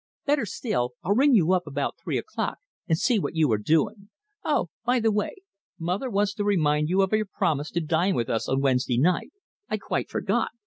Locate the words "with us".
8.15-8.49